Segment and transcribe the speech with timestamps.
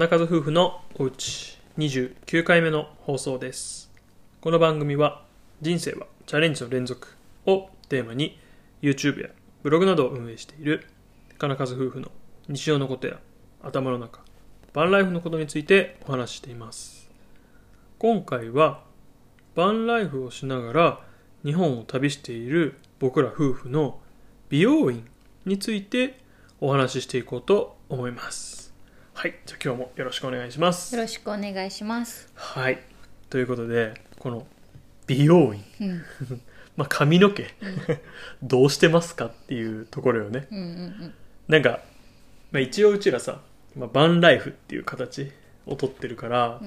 [0.00, 3.90] 金数夫婦のおうち29回目の放送です。
[4.40, 5.24] この番組は
[5.60, 7.08] 人生はチャレンジの連続
[7.44, 8.38] をテーマに
[8.80, 9.28] YouTube や
[9.62, 10.86] ブログなどを運営している
[11.36, 12.10] 金数夫婦の
[12.48, 13.18] 日常のことや
[13.62, 14.20] 頭の中
[14.72, 17.10] バンライフのことについてお話ししています。
[17.98, 18.82] 今回は
[19.54, 21.00] バンライフをしながら
[21.44, 24.00] 日本を旅している僕ら夫婦の
[24.48, 25.06] 美容院
[25.44, 26.20] について
[26.58, 28.59] お話ししていこうと思います。
[29.20, 30.96] はいじゃあ今日もよろしくお願いします。
[30.96, 32.32] よろしくお願いします。
[32.34, 32.78] はい
[33.28, 34.46] ということでこの
[35.06, 35.62] 美容院。
[35.78, 36.02] うん、
[36.74, 37.46] まあ髪の毛
[38.42, 40.46] どうしてますかっていうところよね。
[40.50, 41.14] うん、うん、
[41.48, 41.80] なんか、
[42.50, 43.42] まあ、一応うちらさ、
[43.76, 45.30] まあ、バンライフっていう形
[45.66, 46.62] をとってるから、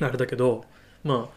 [0.00, 0.64] あれだけど
[1.04, 1.36] まあ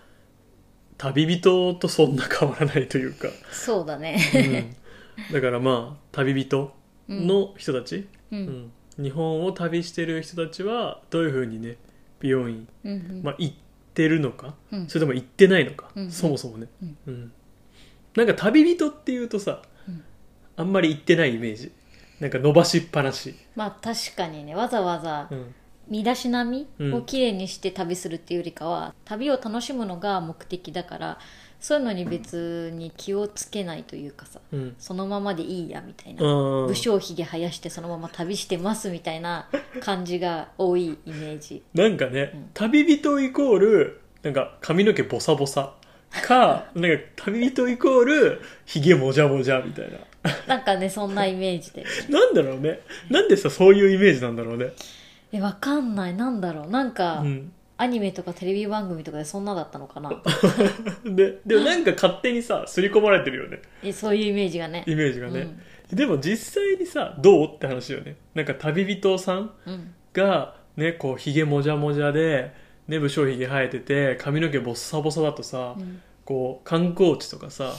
[0.97, 4.77] 旅人とそんな変わらないというか、そうだね。
[5.30, 6.73] うん、だからまあ旅人
[7.09, 11.78] の人たち、う、うんん日本を旅してる人たちはどういうふうにね
[12.19, 13.56] 美容院、うん、うん、まあ、行っ
[13.94, 14.88] てるのか、うん。
[14.88, 16.97] それとも行ってないのか、うんそもそもね、うん。
[17.08, 17.31] うん。
[18.16, 20.03] なんか旅人っていうとさ、うん。
[20.58, 21.72] あんまり行ってないイメージ。
[22.19, 25.56] なんか伸ばしっぱなし、まあ、確かにね、わざわざうん。
[25.88, 26.94] 身だしなみうん。
[26.94, 31.19] をきれいにして旅するっていうよりかは、旅を楽しむのが目的だから。
[31.60, 34.76] そういうのに別に気をつけないというかさ、うん。
[34.80, 36.24] そのままでいいやみたいな。
[36.24, 39.50] あ武将髭生やしてそのまま旅してますみたいな
[39.82, 41.62] 感じが多いイメージ。
[41.74, 42.50] なんかね、うん。
[42.54, 45.74] 旅人イコールなんか髪の毛ボサボサ
[46.10, 49.98] かなんか旅人イコールひげもじゃもじゃみたいな。
[50.48, 51.84] なんかねそんなイメージで。
[52.10, 52.80] なんだろうね。
[53.10, 54.72] なんでさそういうイメージなんだろうね。
[55.34, 56.14] えわかんない。
[56.16, 56.70] なんだろう。
[56.70, 60.11] なんか、うんアニメとかテレビ番組とかでそんなだったのかな。
[61.05, 63.61] ででもなんか勝手にさ刷り込まれてるよね。
[63.81, 64.83] えそういうイメージがね。
[64.85, 65.58] イメージがね、
[65.91, 68.17] でも実際にさどうって話よね。
[68.35, 69.73] なんか旅人さんうん。
[69.73, 72.51] うんがねこうひげもじゃもじゃで
[72.88, 76.01] ね武将ひげ生えてて髪の毛ボッサボサだとさ、うん。
[76.25, 77.73] こう観光地とかさ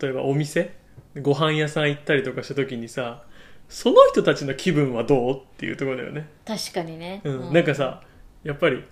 [0.00, 0.74] 例えばお店
[1.20, 3.24] ご飯屋さん行ったりとかした時にさ
[3.68, 7.52] その人たちの気分はどうっていうところだよね、確かにね、うん。
[7.52, 8.02] なんかさ
[8.42, 8.84] やっぱり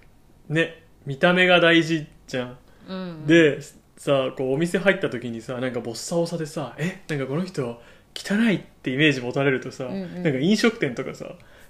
[0.49, 2.59] ね見た目が大事じゃん。
[2.89, 3.61] うん、で
[3.97, 7.03] さこうお店入った時にさなんかボッサボサでさえ？
[7.09, 7.81] なんかこの人
[8.15, 10.23] 汚いってイメージ持たれるとさ、うんうん。
[10.23, 11.27] なんか飲食店とかさ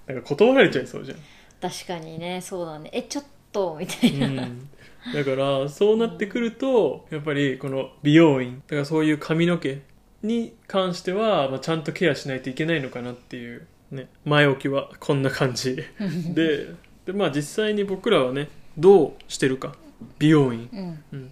[0.07, 1.17] なんか断られちゃいそうじゃん。
[1.61, 2.89] 確かにねそうだね。
[2.93, 4.69] えちょっとみたいな、うん。
[5.13, 9.81] だからそうなってくるとやっぱりこの美容院だからそういう髪の毛
[10.23, 15.75] に関しては、まあ、ちゃんとケアしないといけないのかなっていう、ね、前置きはこんな感じ。
[16.33, 16.73] で
[17.05, 19.75] で、まあ、実際に僕らはねどうしてるか。
[20.19, 20.69] 美容院。
[20.71, 21.03] うん。
[21.11, 21.31] うん。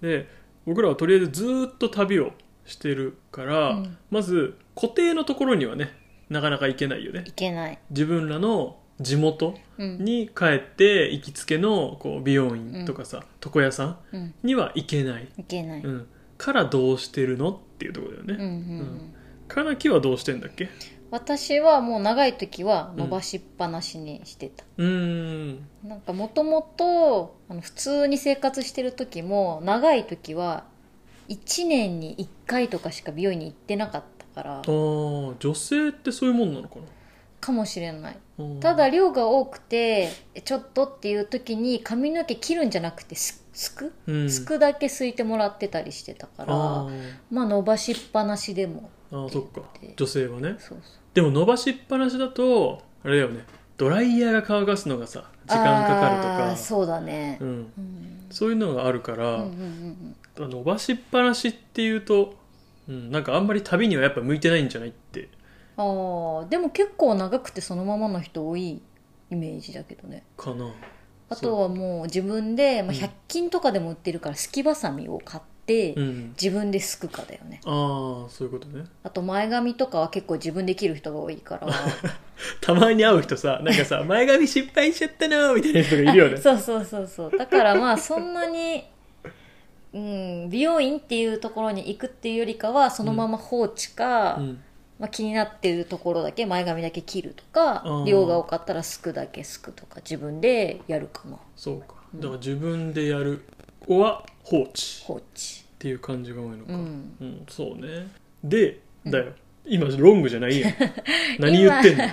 [0.00, 0.28] で
[0.66, 2.32] 僕らはとりあえずずーっと旅を
[2.66, 3.96] してるから、うん。
[4.10, 5.92] まず固定のところにはね
[6.28, 7.24] なかなか行けないよね。
[7.26, 10.04] いけない、自分らの地元うん。
[10.04, 16.06] に帰って行きつけのこう美容院とかさ、床屋さんうん、には行けない、いけない、うん、
[16.36, 18.48] からどうしてるのっていうところだよね、うんうん。
[18.48, 19.14] うん。
[19.46, 20.68] かなきはどうしてんだっけ？
[21.10, 24.86] 私はもう長い時は伸ばしっぱなしにしてた、うー
[25.52, 25.66] ん。
[25.82, 30.64] なんかもともと普通に生活してる時も長い時は
[31.28, 34.58] 1年に1回とかしか美容院に行ってなかったから。
[34.60, 36.82] あー女性ってそういうもんなのかな？
[37.40, 38.18] かもしれない。
[38.38, 38.60] うん。
[38.60, 40.10] ただ量が多くて
[40.44, 43.94] ちょっとっていう時に髪の毛切るんじゃなくてすすく？
[44.06, 44.30] うん。
[44.30, 49.62] すくだけすいてもらってたりしてたから、まあ伸ばしっぱなしでもあーそっか。
[49.80, 49.94] で。
[49.96, 50.56] 女性はね。
[50.58, 53.44] そうそうでも伸ばしっぱなしだとあれだよね。
[53.76, 56.56] ドライヤーが乾かすのがさ時間かかるとか。
[56.56, 58.26] そうだね、うん、うん。
[58.30, 62.36] そういうのがあるから、うんうんうん伸ばしっぱなしっていうと、
[62.88, 65.28] うん、なんかあんまり旅にはやっぱ向いてないんじゃないって。
[65.76, 68.80] あーでも結構長くてそのままの人多い
[69.30, 70.22] イメージだけどね。
[70.36, 70.72] かな。
[71.28, 72.98] あとはもう自分で、まあ、うん。
[73.00, 76.28] 100均とかでも売ってるからすきばさみを買って、うん。
[76.40, 77.60] 自分ですくかだよね。
[77.64, 78.84] ああそういうことね。
[79.02, 81.68] あと前髪とかは結構自分で切る人が多いから。
[82.60, 86.36] たまに会う人さなんかさ 前髪失敗しちゃったなみたいな人がいるよね。
[86.40, 87.30] そうそうそうそう。
[87.36, 88.84] だからまあそんなに、
[89.92, 94.62] うん、美容院っていうところに行くっていうよりかはそのまま放置か、うん。
[94.98, 101.36] まあ、気になってるところだけ前髪だけ切るとか量が多かったらすくだけすくとか自分でやるかな。
[101.54, 101.94] そうか。
[102.14, 103.44] だから自分でやる
[103.86, 105.02] 子は放置。
[105.02, 105.24] っ放置。
[105.78, 106.72] ていう感じが多いのか。
[106.72, 106.82] ううん、
[107.22, 108.08] んそうね。
[108.42, 109.32] でだよ、
[109.64, 110.74] 今ロングじゃないやん。
[111.38, 112.04] 何言ってんの？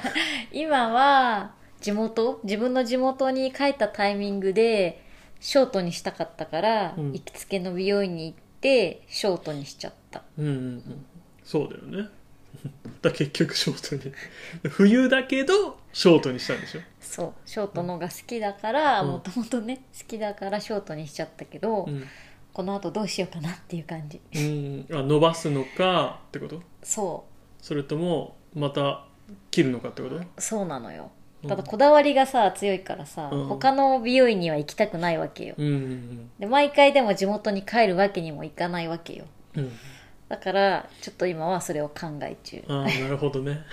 [0.51, 5.01] 今 は地元自分の地元に帰ったタイミングで
[5.39, 7.11] ショートにしたかったから、うん。
[7.13, 10.23] 行きつけの美容院に行ってショートにしちゃった。
[10.37, 11.05] うんうんうん。
[11.43, 12.09] そうだよね
[13.01, 14.13] だ結局ショートに。
[14.69, 16.81] 冬だけどショートにしたんでしょ？
[16.99, 17.33] そう。
[17.45, 19.11] ショートのが好きだからうん。
[19.11, 22.05] もともとね好きだからショートにしちゃったけど、うん。
[22.53, 24.19] この後どうしようかなっていう感じ。
[24.33, 24.87] うん。
[24.97, 26.61] あ伸ばすのかってこと？
[26.83, 27.25] そ
[27.61, 29.05] それともまた
[29.51, 30.15] 切るのかってこと？
[30.15, 31.11] うそうなのよ。
[31.43, 31.49] うん。
[31.49, 33.45] ただこだわりがさ強いからさ、うん。
[33.47, 35.55] 他の美容院には行きたくないわけよ。
[35.57, 39.25] うんうんで毎回でも地元に帰るわけにもいかないわけよ。
[39.55, 39.71] うんうん
[40.27, 42.63] だからちょっと今はそれを考え中。
[42.67, 43.63] ああなるほどね。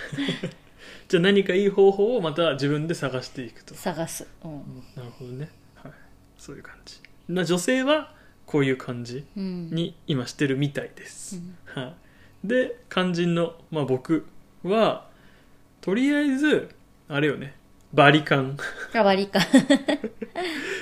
[1.07, 3.73] じゃあ何かいい方法をまた自分で探していくと。
[3.73, 4.83] 探す、うん。
[4.95, 5.91] なるほどね、はい、
[6.37, 6.99] そういう感じ。
[7.29, 8.13] な女性は
[8.45, 9.69] こういう感じうん。
[9.71, 11.37] に今してるみたいです、
[11.75, 11.81] うん。
[11.81, 11.95] は
[12.43, 14.25] い、で肝心の、まあ、僕
[14.63, 15.07] は
[15.81, 16.69] とりあえず
[17.07, 17.55] あれよね。
[17.93, 18.57] バリカン。
[18.93, 19.39] あ割りか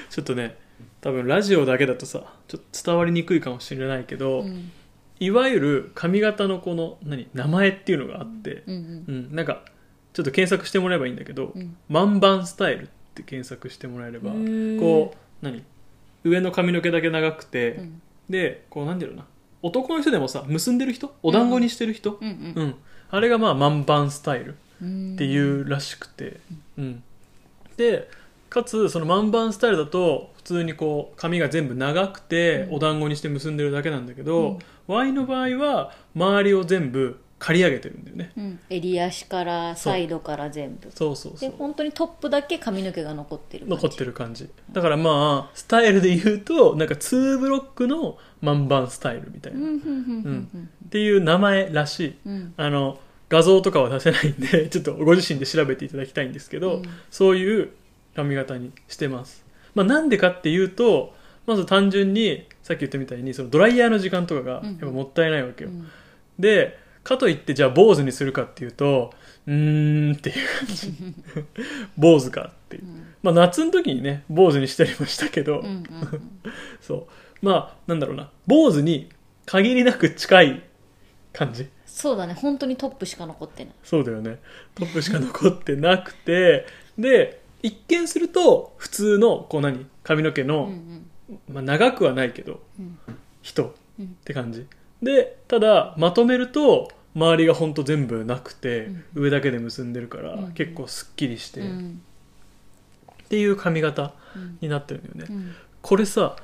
[0.10, 0.58] ちょっとね
[1.02, 4.72] 多分ラジオだけだとさちょっと伝わりにくいかもしれないけど、うん
[5.22, 9.64] いわゆる髪型のこの何名前っていうのがあって、うんうん、なんか
[10.14, 11.78] ちょっと検索してもらえばいいんだけど、うん。
[11.90, 15.64] 万番スタイルって検索してもらえれば、うんこう何
[16.24, 18.02] 上の髪の毛だけ長くて、うん。
[18.32, 19.28] でこうなんていうのかな。
[19.62, 22.76] 男の人でもさ結んでる人お団子にしてる人、うんうん
[23.12, 25.14] あれがまあ万番スタイルうん。
[25.14, 26.40] っていうらしくて、
[26.80, 27.04] うん。
[27.78, 28.10] で
[28.50, 32.76] かつその万番スタイルだと普通にこう髪が全部長くてうん。
[32.78, 34.58] お団子にして結んでるだけなんだけど、
[34.92, 38.32] ワイの場合は周りを全部刈り上げてるんだよね。
[38.38, 38.60] うん。
[38.70, 40.92] 襟足からサイドから全部。
[40.94, 41.50] そうそうそう。
[41.50, 44.48] で本当にトップだけ髪の毛が残ってる残ってる感じ。
[44.72, 50.70] だからまあスタイルで言うとなんか2ブロックの万番スタイルみたいな、っうんうんうんうん。
[50.92, 52.16] ていう名前らしい。
[52.26, 52.54] うんうん。
[52.58, 53.00] あの
[53.30, 56.84] 画像とかは出せないんで ちょっとご自身で調べていただきたいんですけど、うん。
[57.10, 57.70] そういう
[58.16, 61.14] 髪型にしてます、まあ、なんでかっていうと
[61.48, 65.88] まず単純にさっき言ったみたいにそのドライヤーの時間とかがやっぱもったいないわけよ、うん。
[66.40, 69.14] でかといってじゃあ坊主にするかっていうと
[69.48, 70.94] うーんっていう感じ。
[71.98, 72.84] 坊主かっていう、
[73.24, 75.84] まあ夏の時にね坊主にしたりもしたけど、うんうんうん。
[76.82, 77.08] そ
[77.42, 77.46] う。
[77.46, 78.30] まあなんだろうな。
[78.46, 79.10] 坊主に
[79.46, 80.64] 限りなく近い
[81.34, 81.68] 感じ。
[81.86, 82.34] そうだね。
[82.36, 83.74] 本当にトップしか残ってない。
[83.84, 84.38] そうだよね。
[84.76, 86.66] トップしか残ってなくて。
[86.98, 91.08] で一見すると普通のこう何髪の毛うんの、うん
[91.52, 92.98] まあ、長くはないけどうん。
[93.42, 94.08] 人っうん。
[94.26, 94.66] て感じ。
[95.02, 100.52] でただまとめると周りがほんと全部なくて、上だけで結んでるから、うん。
[100.54, 102.02] 結構すっきりして、っうん。
[103.30, 104.58] ていう髪型うん。
[104.62, 105.56] になってるんだよね、うん。
[105.82, 106.36] これさ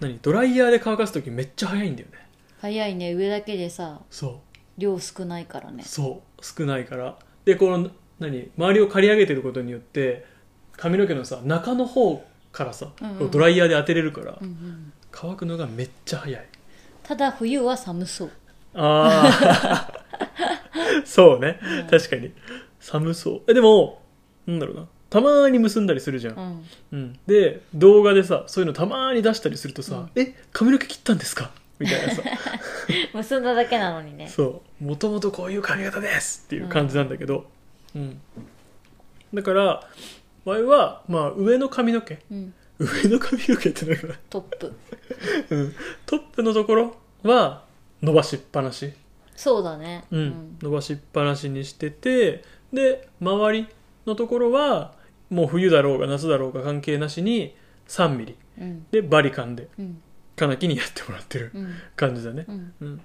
[0.00, 2.18] 何ドライヤーで乾かす時めっちゃ早いんだよね。
[2.60, 3.12] 早いね。
[3.14, 4.80] 上だけでさそう。
[4.80, 5.82] 量少ないからね。
[5.84, 6.44] そう。
[6.44, 7.18] 少ないから。
[7.44, 7.90] でこの
[8.20, 10.24] 何周りを刈り上げてることによって
[10.76, 13.30] 髪の毛のさ中の方からさ、うんうん。
[13.30, 14.92] ドライヤーで当てれるから、うんうん。
[15.10, 16.46] 乾くのがめっちゃ早い。
[17.02, 18.30] ただ冬は寒そう。
[18.74, 20.02] ああ
[21.04, 21.86] そうね、うん。
[21.88, 22.32] 確かに。
[22.80, 23.42] 寒そう。
[23.48, 24.02] えでも
[24.46, 24.86] なんだろうな。
[25.10, 26.66] たまに結んだりするじゃん、うん。
[26.92, 27.18] うん。
[27.26, 32.22] で動画でさそういうのたまに出したりするとさうん「え髪の毛切ったんですか?」みたいなさ。
[33.14, 34.28] 結んだだけなのにね。
[34.28, 34.84] そう。
[34.84, 37.46] もともとこういう髪型ですっていう感じなんだけど、
[37.94, 38.20] うん。
[39.34, 39.88] だから
[40.44, 42.18] 前は、まあ、上の髪の毛。
[42.30, 42.54] うん。
[42.78, 44.72] 上の髪の毛ってなんか、トップ。
[45.50, 45.74] うん、
[46.06, 47.64] トップのところは
[48.02, 48.92] 伸ばしっぱなし、
[49.36, 50.04] そうだね。
[50.10, 50.58] うん。
[50.60, 53.66] 伸ばしっぱなしにしててで周り
[54.06, 54.94] のところは
[55.30, 57.54] もう冬だろうが夏だろうが関係なしに
[57.88, 58.36] 3ミリ。
[58.60, 58.86] うん。
[58.90, 60.02] でバリカンでうん。
[60.36, 61.74] カナキにやってもらってるうん。
[61.96, 62.44] 感じだね。
[62.48, 62.72] う、ん。
[62.80, 63.00] うん、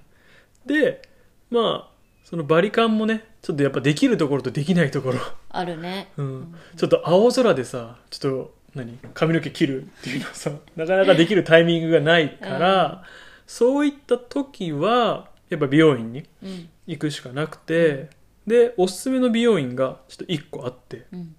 [0.66, 1.02] で
[1.50, 1.97] まあ
[2.28, 5.18] そのバリカンもねちょっとやっぱできるところとできないところ、
[5.48, 6.12] あるね。
[6.18, 8.98] うん、ちょっと青空でさちょっと何？
[9.14, 13.02] 髪の毛切るっていうのはさなかなかできるタイミングがないから、
[13.46, 16.68] そういった時はやっぱ美容院にうん。
[16.86, 18.10] 行くしかなくて、
[18.46, 21.34] でおすすめの美容院がちょっと1個あってうん。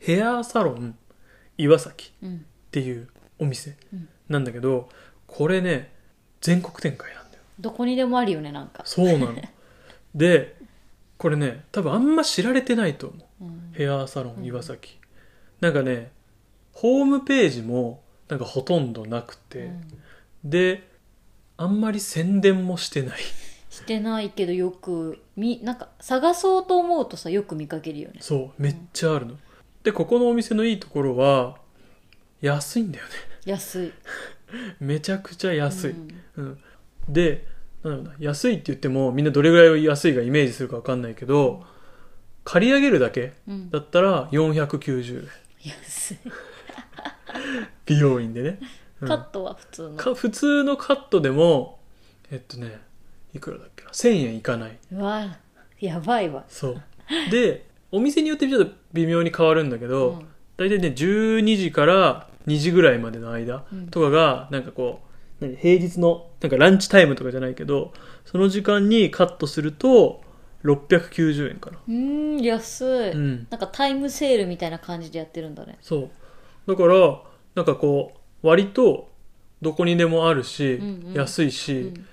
[0.00, 0.94] ヘアサロン
[1.56, 2.36] 岩崎うん。
[2.36, 2.38] っ
[2.70, 4.08] ていうお店うん。
[4.28, 4.90] なんだけど
[5.26, 5.94] これね
[6.42, 7.42] 全国展開なんだよ。
[7.58, 8.82] どこにでもあるよねなんか。
[8.84, 9.34] そうなの
[10.14, 10.56] で
[11.18, 13.44] これね多分あんま知られてないと思う。
[13.44, 13.72] うん。
[13.72, 14.98] ヘアサロン岩崎、
[15.60, 16.10] なんかね
[16.72, 19.70] ホームページもなんかほとんどなくて、
[20.44, 20.88] で
[21.56, 23.20] あんまり宣伝もしてない。
[23.70, 28.16] してないけどよくみなんか探そうと思うとさよく見かけるよね。
[28.20, 29.36] そうめっちゃあるの。
[29.82, 31.56] でここのお店のいいところは
[32.40, 33.12] 安いんだよね。
[33.46, 33.92] 安い。
[34.80, 36.08] めちゃくちゃ安い、うん。
[36.36, 36.58] うん。
[37.08, 37.46] で
[37.84, 38.26] なんだろうな。
[38.26, 41.64] 安いって言ってもみんなどれぐらい安いがイメージするか分かんないけど
[42.44, 43.70] 借り上げるだけうん。
[43.70, 45.28] だったら490円。
[45.64, 46.18] 安い。
[47.86, 48.58] 美容院でね、
[49.00, 49.08] うん。
[49.08, 49.96] カットは普通の。
[49.96, 51.80] か普通のカットでも
[52.30, 52.80] えっとね
[53.34, 54.78] いくらだっけな？1000円いかない。
[54.92, 55.38] うわ
[55.80, 56.44] やばいわ。
[56.48, 56.82] そう。
[57.30, 60.26] でお店によってちょっと微妙に変わるんだけど、うん。
[60.56, 65.00] 大体ね12時から2時ぐらいまでの間うんとかがなんかこ
[65.40, 67.92] う何平日のなんかランチタイムとかじゃないけど
[68.24, 70.22] その時間にカットすると
[70.64, 71.78] 690円かな。
[71.88, 71.94] うー
[72.36, 73.46] ん安い、うん。
[73.50, 75.78] なんかタイムセールみたいな感じでやってるんだね。
[75.80, 76.10] そう。
[76.66, 77.20] だから
[77.54, 79.10] なんかこう割と
[79.60, 81.12] どこにでもあるし、うんうん。
[81.14, 82.06] 安いし、っうん。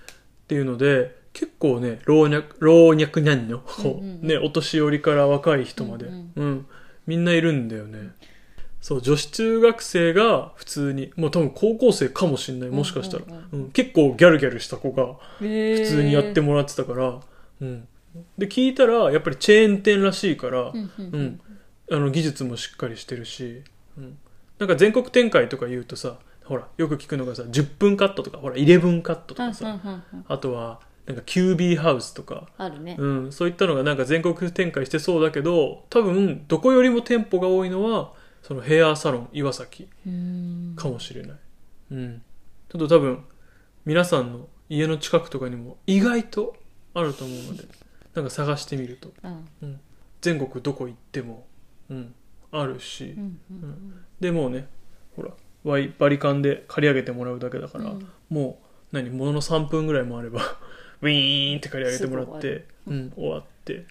[0.47, 4.27] ていうので結構ね老若老若男女、こううんうんうん。
[4.27, 6.31] ねお年寄りから若い人まで、うん。
[6.35, 6.65] うん。
[7.05, 8.09] みんないるんだよね
[8.81, 17.19] そう女子中学生が普通にもう多分高校生かもしんないもしかしたら、うん結構ギャルギャルした子が普普通にやってもらってたから、
[17.61, 17.87] うん、
[18.37, 21.39] で聞いたらやっぱりチェーン店らしいから、うん
[21.91, 23.63] あの技術もしっかりしてるし、
[23.97, 24.15] うん、
[24.59, 29.79] なんか全国展開とか言うとさほらよく聞くのがさ10分カットとかほら11カットとかさ、
[30.27, 32.95] あとはなんか QB ハウスとか、あるね。
[32.99, 39.87] うん、そういったのがなんか全国展開してそうだけど多分どこよりも店舗が多いのはそのヘアサロン岩崎。
[40.75, 41.37] かもしれない、
[41.91, 42.21] うん、
[42.69, 43.23] ちょっと多分
[43.85, 46.55] 皆さんの家の近くとかにも意外と
[46.93, 47.63] あると思うので
[48.13, 49.11] なんか探してみると。
[49.61, 49.79] うん。
[50.21, 51.47] 全国どこ行っても、
[51.89, 52.13] うん、
[52.51, 54.67] あるし、うんうんでもうね
[55.15, 55.31] ほら
[55.63, 58.07] ワイバリカンで借り上げてもらうだけだから、うん。
[58.29, 58.59] も
[58.91, 60.41] う何ものの3分ぐらいもあれば
[61.01, 63.85] ウィーンって借り上げてもらってうん、終わって。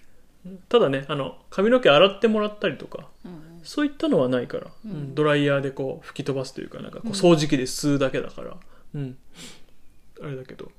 [0.45, 0.57] うん。
[0.69, 4.91] ただねあの髪の毛洗ってもらったりとかうんそういったのはないから、うん。
[4.91, 7.13] うんドライヤーでこう吹き飛ばすというかなんかこううん。
[7.13, 8.57] 掃除機で吸うだけだから、
[8.95, 9.17] うん、
[10.21, 10.71] あれだけど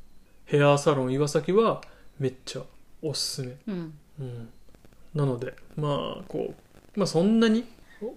[0.45, 1.81] ヘアサロン岩崎は
[2.19, 2.63] めっちゃ
[3.03, 3.57] おすすめ。
[3.69, 3.95] うん。
[4.21, 4.49] うん、
[5.15, 6.55] なのでまあこ
[6.97, 7.65] うまあそんなに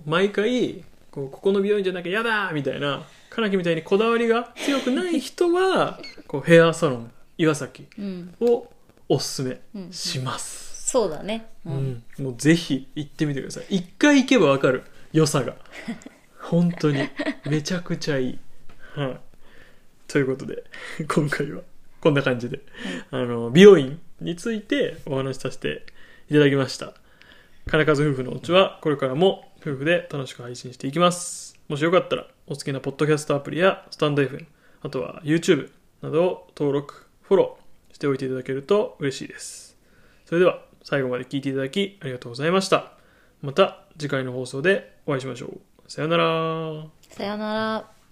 [0.05, 8.36] 毎回こうここの美容院じゃなきゃ嫌だみたいなカナキみたいにこだわりが強くない人はこうヘアサロン岩崎うん。
[8.41, 8.67] を
[9.10, 10.62] おすすめうんします、
[10.93, 11.47] そうだね。
[11.65, 12.03] ううん。
[12.19, 13.77] んもうぜひ行ってみてください。
[13.77, 14.83] 一回行けばわかる。
[15.12, 15.55] 良さが。
[16.38, 17.09] 本当に
[17.50, 18.39] めちゃくちゃいい、
[18.93, 19.19] はい、
[20.07, 20.65] ということで
[21.07, 21.62] 今回は
[22.00, 22.59] こんな感じで、
[23.09, 25.83] あの美容院についてお話しさせて
[26.29, 26.93] いただきました。
[27.65, 31.57] 金数夫婦のおうちはこれからも夫婦で楽しく配信していきます。
[31.69, 34.45] もしよかったらお好きなポッドキャストアプリやスタンド FM
[34.83, 35.71] あとは YouTube
[36.03, 39.75] などを登録フォローしておいていただけると嬉しいです。
[40.25, 42.93] それでは最後まで聞いていただきありがとうございました。
[43.41, 45.91] また次回の放送でお会いしましょう。
[45.91, 46.85] さようなら。
[47.09, 48.02] さよなら。